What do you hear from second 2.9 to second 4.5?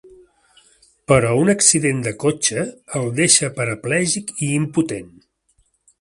el deixa paraplègic